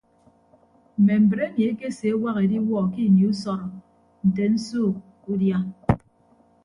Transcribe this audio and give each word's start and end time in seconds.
Mme 0.97 1.13
mbre 1.23 1.43
emi 1.47 1.61
ekeseewak 1.71 2.37
ediwuọ 2.45 2.83
ke 2.93 2.99
ini 3.07 3.23
usọrọ 3.31 3.67
nte 4.27 4.43
nsuuk 4.53 4.95
udia. 5.31 5.57